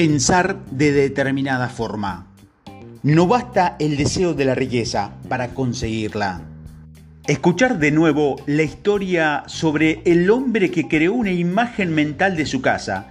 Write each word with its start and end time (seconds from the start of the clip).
pensar 0.00 0.64
de 0.70 0.92
determinada 0.92 1.68
forma. 1.68 2.26
No 3.02 3.26
basta 3.26 3.76
el 3.78 3.98
deseo 3.98 4.32
de 4.32 4.46
la 4.46 4.54
riqueza 4.54 5.10
para 5.28 5.48
conseguirla. 5.48 6.40
Escuchar 7.26 7.78
de 7.78 7.90
nuevo 7.90 8.36
la 8.46 8.62
historia 8.62 9.42
sobre 9.44 10.00
el 10.06 10.30
hombre 10.30 10.70
que 10.70 10.88
creó 10.88 11.12
una 11.12 11.32
imagen 11.32 11.94
mental 11.94 12.34
de 12.34 12.46
su 12.46 12.62
casa 12.62 13.08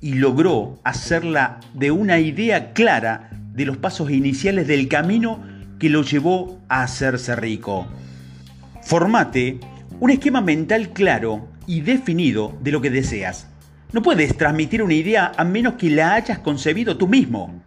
y 0.00 0.14
logró 0.14 0.78
hacerla 0.84 1.58
de 1.74 1.90
una 1.90 2.20
idea 2.20 2.72
clara 2.72 3.30
de 3.52 3.64
los 3.64 3.76
pasos 3.76 4.08
iniciales 4.12 4.68
del 4.68 4.86
camino 4.86 5.42
que 5.80 5.90
lo 5.90 6.04
llevó 6.04 6.60
a 6.68 6.84
hacerse 6.84 7.34
rico. 7.34 7.88
Formate 8.82 9.58
un 9.98 10.10
esquema 10.10 10.40
mental 10.40 10.90
claro 10.90 11.48
y 11.66 11.80
definido 11.80 12.56
de 12.62 12.70
lo 12.70 12.80
que 12.80 12.90
deseas. 12.90 13.48
No 13.90 14.02
puedes 14.02 14.36
transmitir 14.36 14.82
una 14.82 14.92
idea 14.92 15.32
a 15.34 15.44
menos 15.44 15.74
que 15.74 15.88
la 15.88 16.14
hayas 16.14 16.40
concebido 16.40 16.98
tú 16.98 17.08
mismo. 17.08 17.62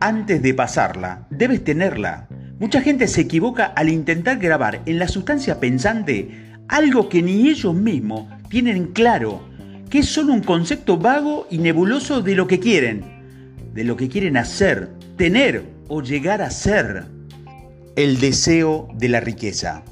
Antes 0.00 0.40
de 0.40 0.54
pasarla, 0.54 1.26
debes 1.28 1.62
tenerla. 1.64 2.28
Mucha 2.58 2.80
gente 2.80 3.06
se 3.08 3.22
equivoca 3.22 3.66
al 3.66 3.90
intentar 3.90 4.38
grabar 4.38 4.80
en 4.86 4.98
la 4.98 5.06
sustancia 5.06 5.60
pensante 5.60 6.56
algo 6.68 7.10
que 7.10 7.22
ni 7.22 7.48
ellos 7.48 7.74
mismos 7.74 8.26
tienen 8.48 8.88
claro, 8.88 9.42
que 9.90 9.98
es 9.98 10.08
solo 10.08 10.32
un 10.32 10.42
concepto 10.42 10.96
vago 10.96 11.46
y 11.50 11.58
nebuloso 11.58 12.22
de 12.22 12.34
lo 12.34 12.46
que 12.46 12.58
quieren, 12.58 13.04
de 13.74 13.84
lo 13.84 13.96
que 13.96 14.08
quieren 14.08 14.38
hacer, 14.38 14.88
tener 15.16 15.64
o 15.88 16.00
llegar 16.00 16.40
a 16.40 16.50
ser. 16.50 17.04
El 17.96 18.18
deseo 18.18 18.88
de 18.94 19.08
la 19.08 19.20
riqueza. 19.20 19.82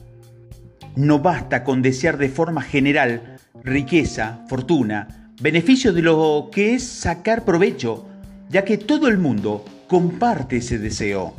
No 0.95 1.19
basta 1.19 1.63
con 1.63 1.83
desear 1.83 2.17
de 2.17 2.31
forma 2.31 2.63
general 2.63 3.37
riqueza, 3.65 4.45
fortuna, 4.49 5.26
beneficio 5.41 5.93
de 5.93 6.03
lo 6.03 6.49
que 6.51 6.75
es 6.75 6.83
sacar 6.83 7.45
provecho, 7.45 8.07
ya 8.49 8.65
que 8.65 8.79
todo 8.79 9.09
el 9.09 9.19
mundo 9.19 9.65
comparte 9.87 10.59
ese 10.59 10.79
deseo. 10.79 11.35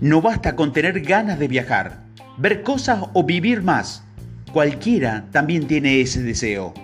No 0.00 0.22
basta 0.22 0.54
con 0.54 0.72
tener 0.72 1.00
ganas 1.00 1.38
de 1.38 1.48
viajar, 1.48 2.04
ver 2.38 2.62
cosas 2.62 3.04
o 3.12 3.24
vivir 3.24 3.62
más. 3.62 4.04
Cualquiera 4.52 5.26
también 5.32 5.66
tiene 5.66 6.00
ese 6.00 6.22
deseo. 6.22 6.74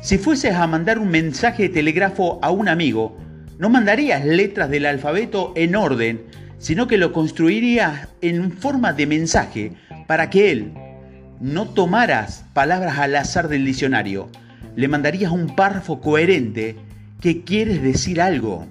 Si 0.00 0.18
fueses 0.18 0.54
a 0.54 0.66
mandar 0.66 0.98
un 0.98 1.08
mensaje 1.08 1.64
de 1.64 1.68
telégrafo 1.70 2.38
a 2.42 2.50
un 2.50 2.68
amigo, 2.68 3.16
no 3.58 3.68
mandarías 3.68 4.24
letras 4.24 4.70
del 4.70 4.86
alfabeto 4.86 5.52
en 5.56 5.74
orden, 5.74 6.22
sino 6.58 6.86
que 6.86 6.98
lo 6.98 7.12
construirías 7.12 8.08
en 8.20 8.52
forma 8.52 8.92
de 8.92 9.06
mensaje 9.06 9.72
para 10.06 10.30
que 10.30 10.52
él, 10.52 10.72
no 11.40 11.68
tomaras 11.68 12.44
palabras 12.52 12.98
al 12.98 13.16
azar 13.16 13.48
del 13.48 13.64
diccionario, 13.64 14.28
le 14.76 14.88
mandarías 14.88 15.32
un 15.32 15.54
párrafo 15.54 16.00
coherente 16.00 16.76
que 17.20 17.42
quieres 17.42 17.82
decir 17.82 18.20
algo. 18.20 18.66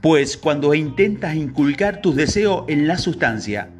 Pues 0.00 0.36
cuando 0.36 0.74
intentas 0.74 1.36
inculcar 1.36 2.00
tus 2.00 2.16
deseos 2.16 2.64
en 2.68 2.88
la 2.88 2.98
sustancia, 2.98 3.70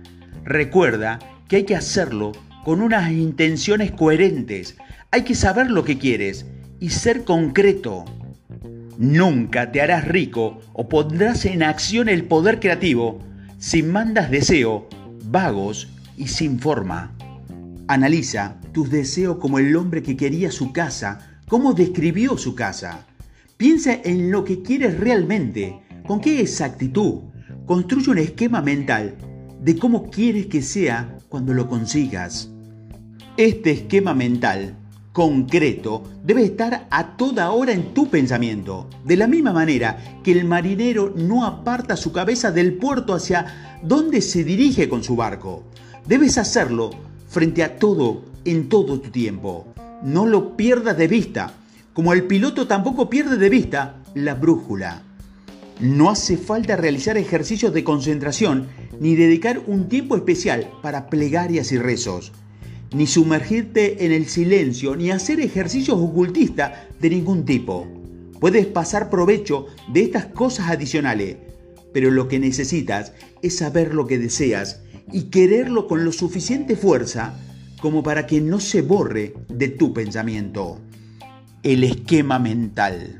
recuerda 0.45 1.19
que 1.49 1.57
hay 1.57 1.65
que 1.65 1.77
hacerlo 1.77 2.33
con 2.65 2.81
unas 2.81 3.11
intenciones 3.11 3.91
coherentes. 3.91 4.77
Hay 5.11 5.23
que 5.23 5.35
saber 5.35 5.71
lo 5.71 5.85
que 5.85 5.99
quieres 5.99 6.47
y 6.79 6.91
ser 6.91 7.25
concreto. 7.25 8.05
Nunca 8.99 9.73
te 9.73 9.81
harás 9.81 10.07
rico 10.07 10.61
o 10.73 10.89
pondrás 10.89 11.45
en 11.45 11.63
acción 11.63 12.09
el 12.09 12.25
poder 12.25 12.61
creativo 12.61 13.19
si 13.59 13.83
mandas 13.83 14.31
deseo 14.31 14.89
vagos 15.25 15.89
y 16.17 16.29
sin 16.29 16.61
forma. 16.61 17.13
Analiza 17.89 18.61
tus 18.73 18.91
deseos 18.91 19.39
como 19.39 19.59
el 19.59 19.75
hombre 19.77 20.03
que 20.03 20.17
quería 20.17 20.51
su 20.51 20.73
casa, 20.73 21.41
cómo 21.49 21.75
describió 21.75 22.39
su 22.39 22.55
casa. 22.55 23.07
Piensa 23.57 23.93
en 24.05 24.31
lo 24.31 24.45
que 24.45 24.63
quieres 24.63 24.99
realmente, 24.99 25.83
con 26.07 26.21
qué 26.21 26.41
exactitud. 26.41 27.21
Construye 27.67 28.11
un 28.11 28.19
esquema 28.19 28.63
mental 28.63 29.17
de 29.61 29.77
cómo 29.77 30.11
quieres 30.11 30.47
que 30.47 30.63
sea 30.63 31.19
cuando 31.29 31.55
lo 31.55 31.69
consigas. 31.69 32.51
Este 33.37 33.73
esquema 33.73 34.15
mental 34.15 34.77
concreto 35.13 36.05
debe 36.25 36.45
estar 36.45 36.87
a 36.91 37.17
toda 37.17 37.51
hora 37.51 37.73
en 37.73 37.95
tu 37.95 38.09
pensamiento, 38.09 38.89
de 39.05 39.17
la 39.17 39.27
misma 39.27 39.53
manera 39.53 40.21
que 40.23 40.33
el 40.33 40.45
marinero 40.45 41.13
no 41.17 41.45
aparta 41.45 41.97
su 41.97 42.13
cabeza 42.13 42.51
del 42.51 42.75
puerto 42.75 43.15
hacia 43.15 43.81
donde 43.83 44.21
se 44.23 44.45
dirige 44.45 44.89
con 44.89 45.03
su 45.05 45.17
barco. 45.17 45.65
Debes 46.07 46.39
hacerlo 46.39 46.91
frente 47.33 47.63
a 47.63 47.79
todo 47.79 48.23
en 48.45 48.69
todo 48.69 49.01
tu 49.01 49.11
tiempo. 49.11 49.67
No 50.03 50.27
lo 50.27 50.55
pierdas 50.55 50.99
de 50.99 51.09
vista, 51.09 51.55
como 51.95 52.13
el 52.13 52.25
piloto 52.25 52.67
tampoco 52.67 53.09
pierde 53.09 53.39
de 53.39 53.49
vista 53.49 53.97
la 54.15 54.35
brújula. 54.35 55.03
No 55.81 56.11
hace 56.11 56.37
falta 56.37 56.77
realizar 56.77 57.17
ejercicios 57.17 57.73
de 57.73 57.85
concentración 57.85 58.69
ni 59.01 59.17
dedicar 59.17 59.63
un 59.67 59.89
tiempo 59.89 60.15
especial 60.15 60.71
para 60.83 61.09
plegarias 61.09 61.73
y 61.73 61.79
rezos, 61.79 62.33
ni 62.95 63.07
sumergirte 63.07 64.05
en 64.05 64.13
el 64.13 64.27
silencio, 64.27 64.95
ni 64.95 65.11
hacer 65.11 65.41
ejercicios 65.41 65.97
ocultistas 65.99 66.73
de 67.01 67.09
ningún 67.09 67.47
tipo. 67.47 67.89
Puedes 68.41 68.67
pasar 68.67 69.09
provecho 69.09 69.69
de 69.89 70.03
estas 70.03 70.27
cosas 70.27 70.69
adicionales, 70.69 71.37
pero 71.95 72.11
lo 72.11 72.29
que 72.29 72.39
necesitas 72.39 73.15
es 73.41 73.57
saber 73.57 73.95
lo 73.95 74.07
que 74.07 74.19
deseas 74.19 74.82
y 75.11 75.25
quererlo 75.25 75.89
con 75.89 76.05
lo 76.05 76.13
suficiente 76.13 76.77
fuerza 76.77 77.35
como 77.81 78.03
para 78.03 78.27
que 78.27 78.41
no 78.41 78.61
se 78.61 78.83
borre 78.83 79.35
de 79.49 79.69
tu 79.69 79.93
pensamiento. 79.93 80.79
El 81.63 81.83
esquema 81.83 82.39
mental. 82.39 83.19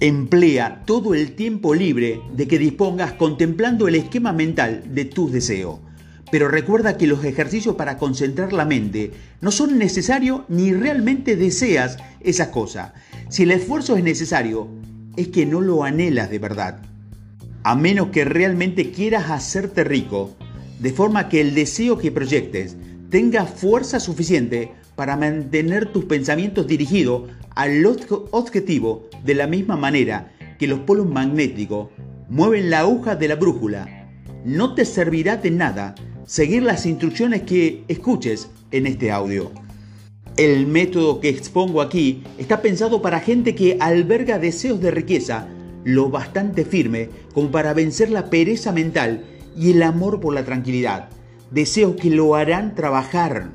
Emplea 0.00 0.82
todo 0.86 1.14
el 1.14 1.34
tiempo 1.34 1.74
libre 1.74 2.20
de 2.36 2.46
que 2.46 2.58
dispongas 2.58 3.12
contemplando 3.14 3.88
el 3.88 3.96
esquema 3.96 4.32
mental 4.32 4.82
de 4.94 5.04
tus 5.04 5.32
deseos. 5.32 5.80
Pero 6.30 6.48
recuerda 6.48 6.96
que 6.96 7.06
los 7.06 7.24
ejercicios 7.24 7.76
para 7.76 7.96
concentrar 7.98 8.52
la 8.52 8.64
mente 8.64 9.12
no 9.40 9.50
son 9.50 9.78
necesarios 9.78 10.42
ni 10.48 10.72
realmente 10.72 11.36
deseas 11.36 11.96
esa 12.20 12.50
cosa. 12.50 12.94
Si 13.28 13.42
el 13.42 13.50
esfuerzo 13.50 13.96
es 13.96 14.04
necesario, 14.04 14.68
es 15.16 15.28
que 15.28 15.46
no 15.46 15.60
lo 15.60 15.84
anhelas 15.84 16.30
de 16.30 16.38
verdad. 16.38 16.80
A 17.62 17.74
menos 17.76 18.08
que 18.08 18.24
realmente 18.24 18.90
quieras 18.90 19.30
hacerte 19.30 19.84
rico, 19.84 20.34
de 20.84 20.92
forma 20.92 21.30
que 21.30 21.40
el 21.40 21.54
deseo 21.54 21.96
que 21.96 22.12
proyectes 22.12 22.76
tenga 23.08 23.46
fuerza 23.46 23.98
suficiente 23.98 24.70
para 24.96 25.16
mantener 25.16 25.86
tus 25.86 26.04
pensamientos 26.04 26.66
dirigidos 26.66 27.30
al 27.54 27.86
objetivo 27.86 29.08
de 29.24 29.34
la 29.34 29.46
misma 29.46 29.78
manera 29.78 30.34
que 30.58 30.66
los 30.66 30.80
polos 30.80 31.06
magnéticos 31.06 31.88
mueven 32.28 32.68
la 32.68 32.80
aguja 32.80 33.16
de 33.16 33.28
la 33.28 33.36
brújula. 33.36 34.10
No 34.44 34.74
te 34.74 34.84
servirá 34.84 35.38
de 35.38 35.52
nada 35.52 35.94
seguir 36.26 36.62
las 36.62 36.84
instrucciones 36.84 37.44
que 37.44 37.82
escuches 37.88 38.50
en 38.70 38.86
este 38.86 39.10
audio. 39.10 39.52
El 40.36 40.66
método 40.66 41.18
que 41.18 41.30
expongo 41.30 41.80
aquí 41.80 42.24
está 42.36 42.60
pensado 42.60 43.00
para 43.00 43.20
gente 43.20 43.54
que 43.54 43.78
alberga 43.80 44.38
deseos 44.38 44.82
de 44.82 44.90
riqueza 44.90 45.48
lo 45.82 46.10
bastante 46.10 46.66
firme 46.66 47.08
como 47.32 47.50
para 47.50 47.72
vencer 47.72 48.10
la 48.10 48.28
pereza 48.28 48.70
mental 48.70 49.24
y 49.56 49.70
el 49.72 49.82
amor 49.82 50.20
por 50.20 50.34
la 50.34 50.44
tranquilidad, 50.44 51.08
deseos 51.50 51.96
que 51.96 52.10
lo 52.10 52.34
harán 52.34 52.74
trabajar. 52.74 53.52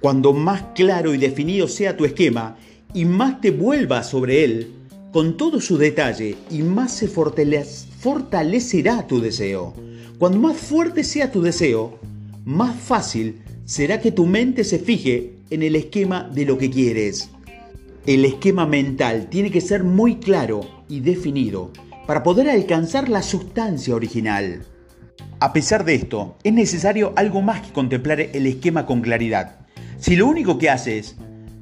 Cuando 0.00 0.32
más 0.32 0.62
claro 0.74 1.14
y 1.14 1.18
definido 1.18 1.68
sea 1.68 1.96
tu 1.96 2.04
esquema 2.04 2.56
y 2.92 3.04
más 3.04 3.40
te 3.40 3.50
vuelvas 3.50 4.10
sobre 4.10 4.44
él, 4.44 4.72
con 5.12 5.36
todo 5.36 5.60
su 5.60 5.76
detalle 5.76 6.36
y 6.50 6.62
más 6.62 6.92
se 6.92 7.06
fortalecerá 7.08 9.06
tu 9.06 9.20
deseo. 9.20 9.74
Cuando 10.18 10.38
más 10.38 10.56
fuerte 10.56 11.04
sea 11.04 11.30
tu 11.30 11.42
deseo, 11.42 11.98
más 12.44 12.76
fácil 12.76 13.42
será 13.64 14.00
que 14.00 14.10
tu 14.12 14.26
mente 14.26 14.64
se 14.64 14.78
fije 14.78 15.34
en 15.50 15.62
el 15.62 15.76
esquema 15.76 16.28
de 16.32 16.44
lo 16.44 16.58
que 16.58 16.70
quieres. 16.70 17.30
El 18.06 18.24
esquema 18.24 18.66
mental 18.66 19.28
tiene 19.30 19.50
que 19.50 19.60
ser 19.60 19.84
muy 19.84 20.16
claro 20.16 20.62
y 20.88 21.00
definido 21.00 21.70
para 22.06 22.22
poder 22.22 22.50
alcanzar 22.50 23.08
la 23.08 23.22
sustancia 23.22 23.94
original. 23.94 24.64
A 25.42 25.52
pesar 25.52 25.84
de 25.84 25.96
esto, 25.96 26.36
es 26.44 26.52
necesario 26.52 27.14
algo 27.16 27.42
más 27.42 27.62
que 27.62 27.72
contemplar 27.72 28.20
el 28.20 28.46
esquema 28.46 28.86
con 28.86 29.00
claridad. 29.00 29.56
Si 29.98 30.14
lo 30.14 30.28
único 30.28 30.56
que 30.56 30.70
haces 30.70 31.16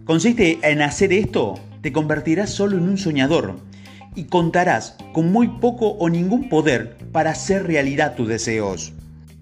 consiste 0.04 0.58
en 0.62 0.82
hacer 0.82 1.14
esto, 1.14 1.58
te 1.80 1.90
convertirás 1.90 2.50
solo 2.50 2.76
en 2.76 2.86
un 2.86 2.98
soñador 2.98 3.58
y 4.14 4.24
contarás 4.24 4.98
con 5.14 5.32
muy 5.32 5.48
poco 5.48 5.92
o 5.92 6.10
ningún 6.10 6.50
poder 6.50 6.98
para 7.10 7.30
hacer 7.30 7.66
realidad 7.66 8.16
tus 8.16 8.28
deseos. 8.28 8.92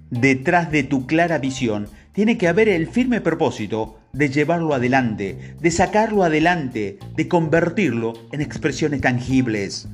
Detrás 0.08 0.70
de 0.70 0.84
tu 0.84 1.08
clara 1.08 1.38
visión 1.38 1.88
tiene 2.12 2.38
que 2.38 2.46
haber 2.46 2.68
el 2.68 2.86
firme 2.86 3.20
propósito 3.20 3.98
de 4.12 4.28
llevarlo 4.28 4.72
adelante, 4.72 5.56
de 5.60 5.70
sacarlo 5.72 6.22
adelante, 6.22 7.00
de 7.16 7.26
convertirlo 7.26 8.12
en 8.30 8.40
expresiones 8.40 9.00
tangibles. 9.00 9.88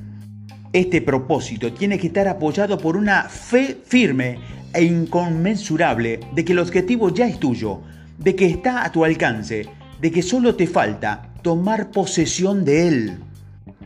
Este 0.75 0.99
propósito 1.01 1.71
tiene 1.71 1.97
que 1.97 2.07
estar 2.07 2.27
apoyado 2.27 2.77
por 2.77 2.97
una 2.97 3.29
fe 3.29 3.77
firme 3.85 4.39
e 4.73 4.83
inconmensurable 4.83 6.19
de 6.33 6.43
que 6.43 6.51
el 6.51 6.59
objetivo 6.59 7.13
ya 7.13 7.25
es 7.27 7.39
tuyo, 7.39 7.79
de 8.17 8.35
que 8.35 8.47
está 8.47 8.83
a 8.83 8.91
tu 8.91 9.05
alcance, 9.05 9.69
de 10.01 10.11
que 10.11 10.21
solo 10.21 10.55
te 10.55 10.67
falta 10.67 11.29
tomar 11.43 11.91
posesión 11.91 12.65
de 12.65 12.89
él. 12.89 13.19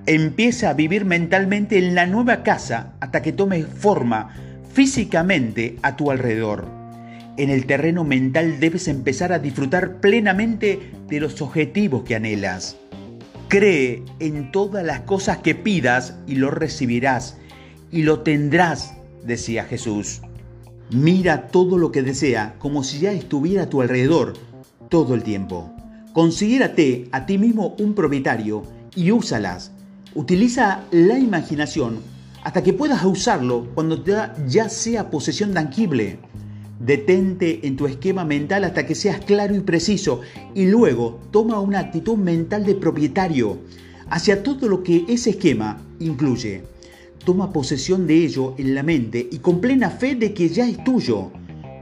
Empieza 0.07 0.71
a 0.71 0.73
vivir 0.73 1.05
mentalmente 1.05 1.77
en 1.77 1.93
la 1.93 2.07
nueva 2.07 2.41
casa 2.41 2.93
hasta 3.01 3.21
que 3.21 3.33
tome 3.33 3.61
forma 3.65 4.33
físicamente 4.73 5.75
a 5.83 5.95
tu 5.95 6.09
alrededor. 6.09 6.67
En 7.37 7.51
el 7.51 7.67
terreno 7.67 8.03
mental 8.03 8.59
debes 8.59 8.87
empezar 8.87 9.31
a 9.31 9.37
disfrutar 9.37 10.01
plenamente 10.01 10.91
de 11.07 11.19
los 11.19 11.39
objetivos 11.43 12.01
que 12.01 12.15
anhelas. 12.15 12.77
Cree 13.49 14.03
en 14.19 14.51
todas 14.51 14.85
las 14.85 14.99
cosas 14.99 15.39
que 15.39 15.55
pidas 15.55 16.13
y 16.27 16.35
lo 16.35 16.51
recibirás 16.51 17.37
y 17.91 18.03
lo 18.03 18.19
tendrás, 18.19 18.93
decía 19.25 19.63
Jesús. 19.63 20.21
Mira 20.91 21.47
todo 21.47 21.79
lo 21.79 21.91
que 21.91 22.03
desea 22.03 22.53
como 22.59 22.83
si 22.83 22.99
ya 22.99 23.11
estuviera 23.11 23.63
a 23.63 23.69
tu 23.69 23.81
alrededor 23.81 24.33
todo 24.87 25.15
el 25.15 25.23
tiempo. 25.23 25.73
Considérate 26.13 27.09
a 27.11 27.25
ti 27.25 27.39
mismo 27.39 27.75
un 27.79 27.95
propietario 27.95 28.61
y 28.95 29.09
úsalas. 29.09 29.71
Utiliza 30.13 30.83
la 30.91 31.17
imaginación 31.17 32.01
hasta 32.43 32.61
que 32.61 32.73
puedas 32.73 33.03
usarlo 33.03 33.65
cuando 33.73 34.03
ya 34.47 34.69
sea 34.69 35.09
posesión 35.09 35.55
tangible. 35.55 36.19
Detente 36.79 37.67
en 37.67 37.75
tu 37.75 37.87
esquema 37.87 38.23
mental 38.23 38.63
hasta 38.63 38.85
que 38.85 38.95
seas 38.95 39.19
claro 39.19 39.53
y 39.53 39.59
preciso 39.59 40.21
y 40.55 40.65
luego 40.65 41.19
toma 41.29 41.59
una 41.59 41.79
actitud 41.79 42.17
mental 42.17 42.65
de 42.65 42.75
propietario 42.75 43.57
hacia 44.09 44.43
todo 44.43 44.69
lo 44.69 44.81
que 44.81 45.03
ese 45.09 45.31
esquema 45.31 45.81
incluye. 45.99 46.63
Toma 47.25 47.51
posesión 47.51 48.07
de 48.07 48.23
ello 48.23 48.55
en 48.57 48.75
la 48.75 48.83
mente 48.83 49.27
y 49.29 49.39
con 49.39 49.59
plena 49.59 49.89
fe 49.89 50.15
de 50.15 50.33
que 50.33 50.47
ya 50.47 50.67
es 50.69 50.81
tuyo. 50.85 51.31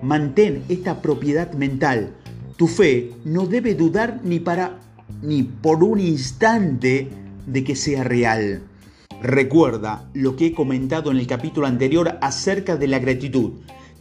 Mantén 0.01 0.63
esta 0.67 0.99
propiedad 0.99 1.53
mental. 1.53 2.15
Tu 2.55 2.67
fe 2.67 3.11
no 3.23 3.45
debe 3.45 3.75
dudar 3.75 4.19
ni 4.23 4.39
para 4.39 4.79
ni 5.21 5.44
por 5.44 5.83
un 5.83 5.99
instante 5.99 7.07
de 7.45 7.63
que 7.63 7.75
sea 7.75 8.03
real. 8.03 8.63
Recuerda 9.21 10.09
lo 10.13 10.35
que 10.35 10.47
he 10.47 10.53
comentado 10.53 11.11
en 11.11 11.17
el 11.17 11.27
capítulo 11.27 11.67
anterior 11.67 12.17
acerca 12.21 12.75
de 12.75 12.88
la 12.88 12.99
gratitud. 12.99 13.53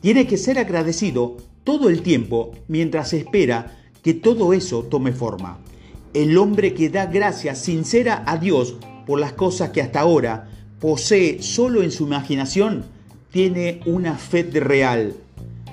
Tiene 0.06 0.29
que 0.29 0.37
ser 0.37 0.56
agradecido 0.61 1.37
todo 1.64 1.88
el 1.88 2.03
tiempo 2.03 2.53
mientras 2.69 3.12
espera 3.12 3.76
que 4.05 4.14
todo 4.14 4.53
eso 4.53 4.85
tome 4.85 5.11
forma. 5.11 5.58
El 6.14 6.38
hombre 6.38 6.75
que 6.75 6.91
da 6.91 7.06
gracias 7.06 7.58
sincera 7.58 8.23
a 8.25 8.37
Dios 8.38 8.76
por 9.05 9.19
las 9.19 9.32
cosas 9.32 9.70
que 9.70 9.82
hasta 9.82 9.99
ahora 9.99 10.49
posee 10.79 11.43
solo 11.43 11.82
en 11.82 11.91
su 11.91 12.05
imaginación, 12.05 12.85
tiene 13.32 13.81
una 13.85 14.14
fe 14.14 14.44
real. 14.44 15.14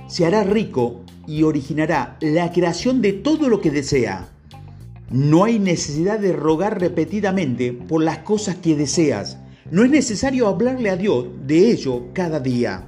Se 0.08 0.26
hará 0.26 0.44
rico 0.44 1.02
y 1.28 1.44
originará 1.44 2.18
la 2.20 2.52
creación 2.52 3.04
de 3.04 3.14
todo 3.14 3.50
lo 3.50 3.62
que 3.62 3.70
desea. 3.70 4.30
No 5.12 5.44
hay 5.44 5.60
necesidad 5.60 6.18
de 6.18 6.34
rogar 6.34 6.80
repetidamente 6.80 7.72
por 7.72 8.04
las 8.04 8.18
cosas 8.18 8.56
que 8.56 8.76
deseas. 8.76 9.38
No 9.70 9.84
es 9.84 9.92
necesario 9.92 10.48
hablarle 10.48 10.90
a 10.90 10.98
Dios 10.98 11.28
de 11.46 11.70
ello 11.70 12.06
cada 12.14 12.40
día. 12.40 12.88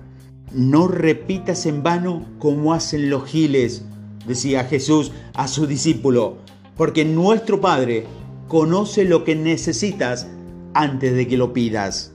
No 0.56 0.88
repitas 0.88 1.66
en 1.66 1.84
vano 1.84 2.24
como 2.40 2.74
hacen 2.74 3.10
los 3.10 3.26
giles, 3.26 3.84
decía 4.26 4.64
Jesús 4.64 5.12
a 5.34 5.50
su 5.50 5.68
discípulo, 5.68 6.38
porque 6.78 7.04
nuestro 7.04 7.60
Padre 7.60 8.06
conoce 8.48 9.04
lo 9.04 9.26
que 9.26 9.36
necesitas 9.36 10.28
antes 10.74 11.14
de 11.14 11.28
que 11.28 11.36
lo 11.36 11.52
pidas. 11.52 12.14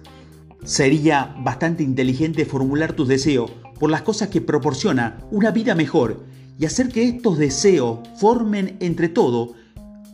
Sería 0.64 1.36
bastante 1.40 1.82
inteligente 1.82 2.46
formular 2.46 2.94
tus 2.94 3.08
deseos 3.08 3.50
por 3.78 3.90
las 3.90 4.00
cosas 4.00 4.28
que 4.28 4.40
proporciona 4.40 5.18
una 5.30 5.50
vida 5.50 5.74
mejor 5.74 6.24
y 6.58 6.64
hacer 6.64 6.88
que 6.88 7.06
estos 7.06 7.36
deseos 7.36 7.98
formen 8.16 8.78
entre 8.80 9.10
todo 9.10 9.52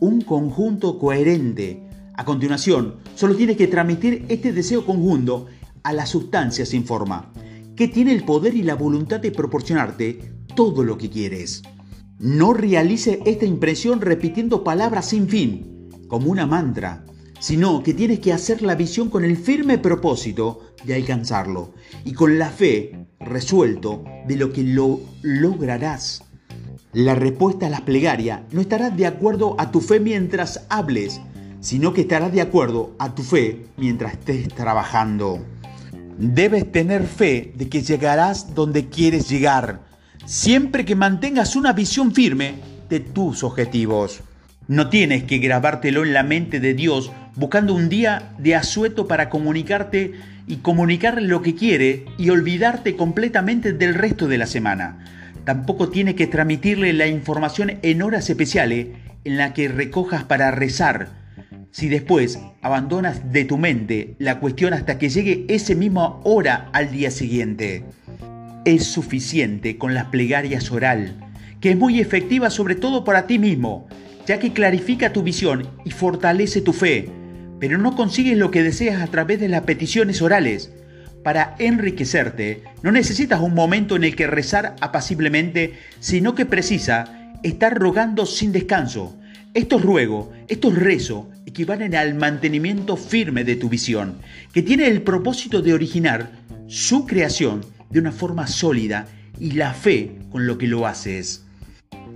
un 0.01 0.19
conjunto 0.19 0.99
coherente. 0.99 1.81
A 2.15 2.25
continuación, 2.25 2.95
solo 3.15 3.35
tienes 3.35 3.55
que 3.55 3.67
transmitir 3.67 4.25
este 4.27 4.51
deseo 4.51 4.85
conjunto 4.85 5.45
a 5.83 5.93
la 5.93 6.05
sustancia 6.05 6.65
sin 6.65 6.83
forma, 6.83 7.31
que 7.77 7.87
tiene 7.87 8.11
el 8.11 8.25
poder 8.25 8.55
y 8.55 8.63
la 8.63 8.73
voluntad 8.73 9.19
de 9.19 9.31
proporcionarte 9.31 10.33
todo 10.55 10.83
lo 10.83 10.97
que 10.97 11.11
quieres. 11.11 11.61
No 12.17 12.53
realice 12.53 13.19
esta 13.25 13.45
impresión 13.45 14.01
repitiendo 14.01 14.63
palabras 14.63 15.09
sin 15.09 15.29
fin, 15.29 15.87
como 16.07 16.31
una 16.31 16.47
mantra, 16.47 17.05
sino 17.39 17.83
que 17.83 17.93
tienes 17.93 18.19
que 18.19 18.33
hacer 18.33 18.63
la 18.63 18.73
visión 18.73 19.09
con 19.09 19.23
el 19.23 19.37
firme 19.37 19.77
propósito 19.77 20.73
de 20.83 20.95
alcanzarlo 20.95 21.73
y 22.03 22.13
con 22.13 22.39
la 22.39 22.49
fe 22.49 23.05
resuelto 23.19 24.03
de 24.27 24.35
lo 24.37 24.51
que 24.51 24.63
lo 24.63 24.99
lograrás. 25.21 26.23
La 26.93 27.13
respuesta 27.13 27.67
a 27.67 27.69
las 27.69 27.81
plegarias 27.81 28.41
no 28.51 28.61
estará 28.61 28.89
de 28.89 29.05
acuerdo 29.05 29.55
a 29.59 29.69
tu 29.69 29.81
fe 29.81 29.99
mientras 29.99 30.65
hables, 30.69 31.21
sino 31.59 31.93
que 31.93 32.01
estará 32.01 32.31
de 32.31 32.41
acuerdo 32.41 32.95
a 32.97 33.13
tu 33.13 33.21
fe 33.21 33.67
mientras 33.77 34.13
estés 34.13 34.47
trabajando. 34.47 35.45
Debes 36.17 36.71
tener 36.71 37.03
fe 37.05 37.51
de 37.55 37.69
que 37.69 37.83
llegarás 37.83 38.55
donde 38.55 38.89
quieres 38.89 39.29
llegar, 39.29 39.81
siempre 40.25 40.83
que 40.83 40.95
mantengas 40.95 41.55
una 41.55 41.73
visión 41.73 42.11
firme 42.11 42.55
de 42.89 42.99
tus 42.99 43.43
objetivos. 43.43 44.21
No 44.67 44.89
tienes 44.89 45.25
que 45.25 45.37
grabártelo 45.37 46.03
en 46.03 46.13
la 46.13 46.23
mente 46.23 46.59
de 46.59 46.73
Dios 46.73 47.11
buscando 47.35 47.75
un 47.75 47.87
día 47.87 48.33
de 48.39 48.55
asueto 48.55 49.07
para 49.07 49.29
comunicarte 49.29 50.13
y 50.47 50.57
comunicarle 50.57 51.27
lo 51.27 51.43
que 51.43 51.53
quiere 51.53 52.05
y 52.17 52.31
olvidarte 52.31 52.95
completamente 52.95 53.73
del 53.73 53.93
resto 53.93 54.27
de 54.27 54.39
la 54.39 54.47
semana. 54.47 55.05
Tampoco 55.45 55.89
tienes 55.89 56.15
que 56.15 56.25
transmitirle 56.25 56.93
la 56.93 57.05
información 57.05 57.77
en 57.83 58.01
horas 58.01 58.27
especiales 58.29 58.87
en 59.23 59.37
la 59.37 59.53
que 59.53 59.67
recojas 59.67 60.23
para 60.23 60.49
rezar. 60.49 61.09
Si 61.77 61.89
después 61.89 62.39
abandonas 62.63 63.31
de 63.31 63.45
tu 63.45 63.59
mente 63.59 64.15
la 64.17 64.39
cuestión 64.39 64.73
hasta 64.73 64.97
que 64.97 65.09
llegue 65.09 65.45
esa 65.47 65.75
misma 65.75 66.19
hora 66.23 66.71
al 66.73 66.91
día 66.91 67.11
siguiente. 67.11 67.83
Es 68.65 68.85
suficiente 68.85 69.77
con 69.77 69.93
las 69.93 70.05
plegarias 70.05 70.71
oral, 70.71 71.13
que 71.61 71.69
es 71.69 71.77
muy 71.77 71.99
efectiva 71.99 72.49
sobre 72.49 72.73
todo 72.73 73.03
para 73.03 73.27
ti 73.27 73.37
mismo 73.37 73.87
ya 74.25 74.39
que 74.39 74.53
clarifica 74.53 75.13
tu 75.13 75.21
visión 75.21 75.69
y 75.85 75.91
fortalece 75.91 76.61
tu 76.61 76.73
fe, 76.73 77.09
pero 77.59 77.77
no 77.77 77.95
consigues 77.95 78.39
lo 78.39 78.49
que 78.49 78.63
deseas 78.63 78.99
a 79.03 79.07
través 79.11 79.39
de 79.39 79.47
las 79.47 79.61
peticiones 79.61 80.23
orales. 80.23 80.73
Para 81.23 81.53
enriquecerte, 81.59 82.63
no 82.81 82.91
necesitas 82.91 83.39
un 83.39 83.53
momento 83.53 83.95
en 83.95 84.03
el 84.03 84.15
que 84.15 84.25
rezar 84.25 84.75
apaciblemente, 84.81 85.75
sino 85.99 86.33
que 86.33 86.47
precisa 86.47 87.35
estar 87.43 87.77
rogando 87.77 88.25
sin 88.25 88.51
descanso. 88.51 89.15
Estos 89.53 89.83
ruegos, 89.83 90.29
estos 90.47 90.75
rezos, 90.75 91.27
equivalen 91.47 91.95
al 91.95 92.13
mantenimiento 92.13 92.97
firme 92.97 93.45
de 93.45 93.55
tu 93.55 93.69
visión, 93.69 94.17
que 94.51 94.61
tiene 94.61 94.87
el 94.87 95.01
propósito 95.01 95.61
de 95.61 95.73
originar 95.73 96.29
su 96.67 97.05
creación 97.05 97.65
de 97.89 97.99
una 97.99 98.11
forma 98.11 98.47
sólida 98.47 99.07
y 99.39 99.51
la 99.51 99.73
fe 99.73 100.17
con 100.29 100.45
lo 100.45 100.57
que 100.57 100.67
lo 100.67 100.85
haces. 100.85 101.45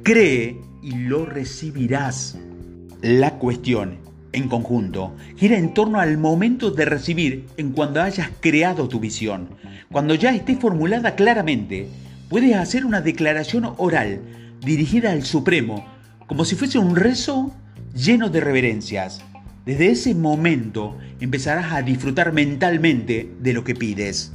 Cree 0.03 0.57
y 0.83 0.95
lo 0.95 1.25
recibirás. 1.25 2.37
La 3.01 3.35
cuestión, 3.35 3.99
en 4.33 4.49
conjunto, 4.49 5.15
gira 5.37 5.57
en 5.57 5.73
torno 5.73 6.01
al 6.01 6.17
momento 6.17 6.69
de 6.69 6.83
recibir 6.83 7.45
en 7.55 7.71
cuando 7.71 8.01
hayas 8.01 8.29
creado 8.41 8.89
tu 8.89 8.99
visión. 8.99 9.51
Cuando 9.89 10.13
ya 10.13 10.35
esté 10.35 10.57
formulada 10.57 11.15
claramente, 11.15 11.87
puedes 12.27 12.53
hacer 12.57 12.85
una 12.85 12.99
declaración 12.99 13.75
oral 13.77 14.19
dirigida 14.59 15.11
al 15.11 15.23
Supremo, 15.23 15.85
como 16.27 16.43
si 16.43 16.55
fuese 16.55 16.79
un 16.79 16.97
rezo 16.97 17.55
lleno 17.93 18.29
de 18.29 18.41
reverencias. 18.41 19.21
Desde 19.65 19.89
ese 19.89 20.15
momento 20.15 20.97
empezarás 21.19 21.71
a 21.71 21.81
disfrutar 21.81 22.33
mentalmente 22.33 23.31
de 23.39 23.53
lo 23.53 23.63
que 23.63 23.75
pides. 23.75 24.33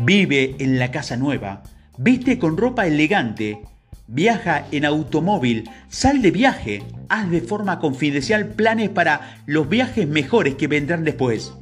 Vive 0.00 0.56
en 0.58 0.78
la 0.78 0.90
casa 0.90 1.16
nueva, 1.16 1.62
viste 1.98 2.38
con 2.38 2.56
ropa 2.56 2.86
elegante 2.86 3.60
Viaja 4.06 4.66
en 4.70 4.84
automóvil, 4.84 5.70
sal 5.88 6.20
de 6.20 6.30
viaje, 6.30 6.82
haz 7.08 7.30
de 7.30 7.40
forma 7.40 7.78
confidencial 7.78 8.48
planes 8.48 8.90
para 8.90 9.38
los 9.46 9.66
viajes 9.66 10.06
mejores 10.06 10.56
que 10.56 10.68
vendrán 10.68 11.04
después. 11.04 11.54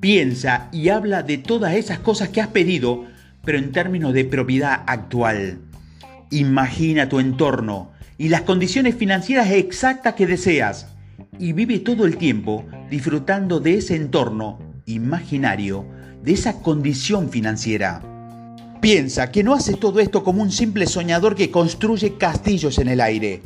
Piensa 0.00 0.68
y 0.72 0.88
habla 0.88 1.22
de 1.22 1.36
todas 1.36 1.74
esas 1.74 1.98
cosas 1.98 2.30
que 2.30 2.40
has 2.40 2.48
pedido, 2.48 3.04
pero 3.44 3.58
en 3.58 3.70
términos 3.70 4.14
de 4.14 4.24
propiedad 4.24 4.82
actual. 4.86 5.58
Imagina 6.30 7.10
tu 7.10 7.20
entorno 7.20 7.92
y 8.24 8.30
las 8.30 8.40
condiciones 8.40 8.94
financieras 8.94 9.50
exactas 9.50 10.14
que 10.14 10.26
deseas 10.26 10.86
y 11.38 11.52
vive 11.52 11.80
todo 11.80 12.06
el 12.06 12.16
tiempo 12.16 12.64
disfrutando 12.88 13.60
de 13.60 13.74
ese 13.74 13.96
entorno 13.96 14.58
imaginario, 14.86 15.84
de 16.22 16.32
esa 16.32 16.62
condición 16.62 17.28
financiera. 17.28 18.00
Piensa 18.80 19.30
que 19.30 19.44
no 19.44 19.52
haces 19.52 19.78
todo 19.78 20.00
esto 20.00 20.24
como 20.24 20.40
un 20.40 20.50
simple 20.50 20.86
soñador 20.86 21.34
que 21.34 21.50
construye 21.50 22.16
castillos 22.16 22.78
en 22.78 22.88
el 22.88 23.02
aire. 23.02 23.42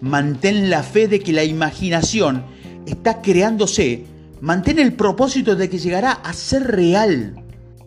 Mantén 0.00 0.70
la 0.70 0.82
fe 0.82 1.06
de 1.06 1.20
que 1.20 1.34
la 1.34 1.44
imaginación 1.44 2.42
está 2.86 3.20
creándose. 3.20 4.06
Mantén 4.40 4.78
el 4.78 4.94
propósito 4.94 5.56
de 5.56 5.68
que 5.68 5.78
llegará 5.78 6.12
a 6.12 6.32
ser 6.32 6.62
real. 6.62 7.34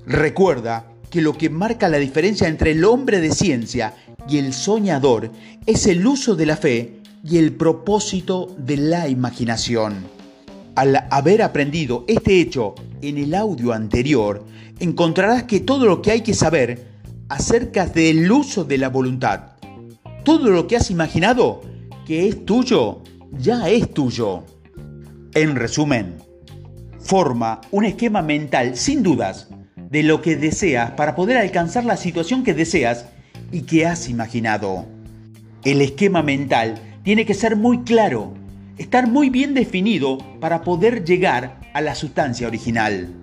Recuerda 0.05 0.92
que 1.13 1.21
lo 1.21 1.37
que 1.37 1.51
marca 1.51 1.89
la 1.89 1.99
diferencia 1.99 2.47
entre 2.47 2.71
el 2.71 2.83
hombre 2.83 3.21
de 3.21 3.29
ciencia 3.29 3.93
y 4.27 4.39
el 4.39 4.51
soñador 4.51 5.29
es 5.67 5.85
el 5.85 6.07
uso 6.07 6.35
de 6.35 6.47
la 6.47 6.57
fe 6.57 7.01
y 7.23 7.37
el 7.37 7.53
propósito 7.53 8.47
de 8.57 8.77
la 8.77 9.07
imaginación. 9.07 9.93
Al 10.73 11.05
haber 11.11 11.43
aprendido 11.43 12.03
este 12.07 12.41
hecho 12.41 12.73
en 13.03 13.19
el 13.19 13.35
audio 13.35 13.73
anterior, 13.73 14.43
encontrarás 14.79 15.43
que 15.43 15.59
todo 15.59 15.85
lo 15.85 16.01
que 16.01 16.09
hay 16.09 16.21
que 16.21 16.33
saber 16.33 16.87
acerca 17.29 17.85
del 17.85 18.31
uso 18.31 18.63
de 18.63 18.79
la 18.79 18.89
voluntad, 18.89 19.51
todo 20.23 20.49
lo 20.49 20.65
que 20.65 20.77
has 20.77 20.89
imaginado 20.89 21.61
que 22.07 22.27
es 22.27 22.43
tuyo, 22.43 23.03
ya 23.37 23.69
es 23.69 23.93
tuyo. 23.93 24.45
En 25.35 25.57
resumen, 25.57 26.15
forma 26.99 27.61
un 27.69 27.85
esquema 27.85 28.23
mental 28.23 28.75
sin 28.75 29.03
dudas 29.03 29.47
de 29.93 30.01
lo 30.01 30.23
que 30.23 30.35
deseas 30.35 30.89
para 30.93 31.13
poder 31.15 31.37
alcanzar 31.37 31.85
la 31.85 31.97
situación 31.97 32.43
que 32.43 32.55
deseas 32.55 33.05
y 33.51 33.61
que 33.61 33.85
has 33.85 34.09
imaginado. 34.09 34.87
El 35.63 35.81
esquema 35.81 36.23
mental 36.23 36.81
tiene 37.03 37.27
que 37.27 37.35
ser 37.35 37.55
muy 37.55 37.83
claro, 37.83 38.33
estar 38.79 39.05
muy 39.05 39.29
bien 39.29 39.53
definido 39.53 40.17
para 40.39 40.63
poder 40.63 41.05
llegar 41.05 41.59
a 41.75 41.81
la 41.81 41.93
sustancia 41.93 42.47
original. 42.47 43.13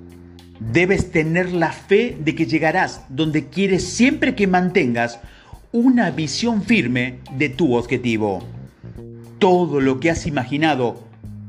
Debes 0.61 1.11
tener 1.11 1.51
la 1.53 1.73
fe 1.73 2.17
de 2.21 2.37
que 2.37 2.47
llegarás 2.47 3.01
donde 3.09 3.47
quieres 3.47 3.83
siempre 3.83 4.37
que 4.37 4.47
mantengas 4.47 5.19
una 5.73 6.13
visión 6.13 6.63
firme 6.63 7.19
de 7.37 7.49
tu 7.49 7.75
objetivo. 7.75 8.45
Todo 9.41 9.81
lo 9.81 9.99
que 9.99 10.13
has 10.13 10.25
imaginado 10.25 11.03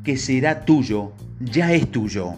que 0.04 0.18
será 0.18 0.66
tuyo, 0.66 1.12
ya 1.40 1.74
es 1.74 1.92
tuyo. 1.92 2.38